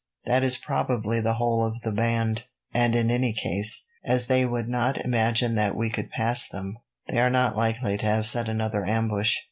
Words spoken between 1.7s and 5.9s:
the band, and in any case, as they would not imagine that